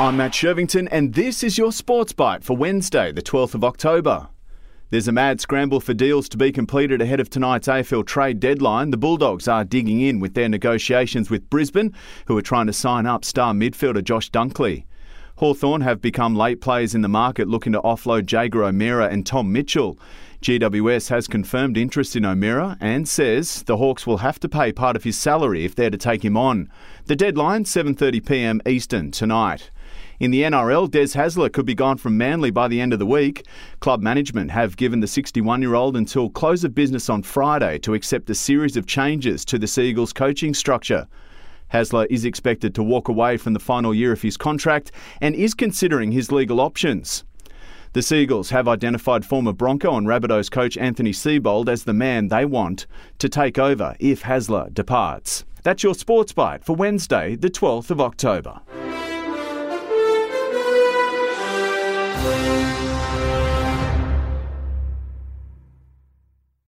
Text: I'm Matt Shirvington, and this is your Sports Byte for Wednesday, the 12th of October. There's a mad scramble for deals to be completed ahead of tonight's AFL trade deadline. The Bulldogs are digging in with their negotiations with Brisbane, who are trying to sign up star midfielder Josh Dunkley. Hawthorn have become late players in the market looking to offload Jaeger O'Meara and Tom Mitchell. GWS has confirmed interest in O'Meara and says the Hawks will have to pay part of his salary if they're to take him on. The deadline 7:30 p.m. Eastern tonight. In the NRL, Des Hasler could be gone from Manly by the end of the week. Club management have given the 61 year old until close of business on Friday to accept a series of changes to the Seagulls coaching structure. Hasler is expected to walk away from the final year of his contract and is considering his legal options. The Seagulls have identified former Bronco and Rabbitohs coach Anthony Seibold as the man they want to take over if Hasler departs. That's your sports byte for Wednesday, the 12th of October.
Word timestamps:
I'm 0.00 0.16
Matt 0.16 0.32
Shirvington, 0.32 0.88
and 0.90 1.12
this 1.12 1.42
is 1.42 1.58
your 1.58 1.72
Sports 1.72 2.14
Byte 2.14 2.42
for 2.42 2.56
Wednesday, 2.56 3.12
the 3.12 3.20
12th 3.20 3.54
of 3.54 3.62
October. 3.62 4.28
There's 4.88 5.08
a 5.08 5.12
mad 5.12 5.42
scramble 5.42 5.78
for 5.78 5.92
deals 5.92 6.26
to 6.30 6.38
be 6.38 6.52
completed 6.52 7.02
ahead 7.02 7.20
of 7.20 7.28
tonight's 7.28 7.68
AFL 7.68 8.06
trade 8.06 8.40
deadline. 8.40 8.92
The 8.92 8.96
Bulldogs 8.96 9.46
are 9.46 9.62
digging 9.62 10.00
in 10.00 10.18
with 10.18 10.32
their 10.32 10.48
negotiations 10.48 11.28
with 11.28 11.50
Brisbane, 11.50 11.94
who 12.28 12.38
are 12.38 12.42
trying 12.42 12.66
to 12.68 12.72
sign 12.72 13.04
up 13.04 13.26
star 13.26 13.52
midfielder 13.52 14.02
Josh 14.02 14.30
Dunkley. 14.30 14.84
Hawthorn 15.36 15.82
have 15.82 16.00
become 16.00 16.34
late 16.34 16.62
players 16.62 16.94
in 16.94 17.02
the 17.02 17.08
market 17.08 17.46
looking 17.46 17.74
to 17.74 17.82
offload 17.82 18.24
Jaeger 18.24 18.64
O'Meara 18.64 19.08
and 19.08 19.26
Tom 19.26 19.52
Mitchell. 19.52 19.98
GWS 20.40 21.10
has 21.10 21.28
confirmed 21.28 21.76
interest 21.76 22.16
in 22.16 22.24
O'Meara 22.24 22.78
and 22.80 23.06
says 23.06 23.64
the 23.64 23.76
Hawks 23.76 24.06
will 24.06 24.18
have 24.18 24.40
to 24.40 24.48
pay 24.48 24.72
part 24.72 24.96
of 24.96 25.04
his 25.04 25.18
salary 25.18 25.66
if 25.66 25.74
they're 25.74 25.90
to 25.90 25.98
take 25.98 26.24
him 26.24 26.38
on. 26.38 26.70
The 27.04 27.16
deadline 27.16 27.64
7:30 27.64 28.26
p.m. 28.26 28.62
Eastern 28.66 29.10
tonight. 29.10 29.70
In 30.20 30.30
the 30.30 30.42
NRL, 30.42 30.90
Des 30.90 31.16
Hasler 31.18 31.50
could 31.50 31.64
be 31.64 31.74
gone 31.74 31.96
from 31.96 32.18
Manly 32.18 32.50
by 32.50 32.68
the 32.68 32.78
end 32.78 32.92
of 32.92 32.98
the 32.98 33.06
week. 33.06 33.46
Club 33.80 34.02
management 34.02 34.50
have 34.50 34.76
given 34.76 35.00
the 35.00 35.06
61 35.06 35.62
year 35.62 35.74
old 35.74 35.96
until 35.96 36.28
close 36.28 36.62
of 36.62 36.74
business 36.74 37.08
on 37.08 37.22
Friday 37.22 37.78
to 37.78 37.94
accept 37.94 38.28
a 38.28 38.34
series 38.34 38.76
of 38.76 38.84
changes 38.84 39.46
to 39.46 39.58
the 39.58 39.66
Seagulls 39.66 40.12
coaching 40.12 40.52
structure. 40.52 41.08
Hasler 41.72 42.06
is 42.10 42.26
expected 42.26 42.74
to 42.74 42.82
walk 42.82 43.08
away 43.08 43.38
from 43.38 43.54
the 43.54 43.58
final 43.58 43.94
year 43.94 44.12
of 44.12 44.20
his 44.20 44.36
contract 44.36 44.92
and 45.22 45.34
is 45.34 45.54
considering 45.54 46.12
his 46.12 46.30
legal 46.30 46.60
options. 46.60 47.24
The 47.94 48.02
Seagulls 48.02 48.50
have 48.50 48.68
identified 48.68 49.24
former 49.24 49.54
Bronco 49.54 49.96
and 49.96 50.06
Rabbitohs 50.06 50.50
coach 50.50 50.76
Anthony 50.76 51.12
Seibold 51.12 51.70
as 51.70 51.84
the 51.84 51.94
man 51.94 52.28
they 52.28 52.44
want 52.44 52.86
to 53.20 53.30
take 53.30 53.58
over 53.58 53.96
if 53.98 54.24
Hasler 54.24 54.74
departs. 54.74 55.46
That's 55.62 55.82
your 55.82 55.94
sports 55.94 56.34
byte 56.34 56.62
for 56.62 56.76
Wednesday, 56.76 57.36
the 57.36 57.48
12th 57.48 57.90
of 57.90 58.02
October. 58.02 58.60